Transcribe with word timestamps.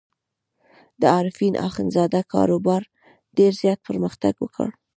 د 1.01 1.03
عارفین 1.15 1.53
اخندزاده 1.67 2.21
کاروبار 2.33 2.83
ډېر 3.37 3.51
زیات 3.61 3.79
پرمختګ 3.87 4.33
وکړ. 4.39 4.69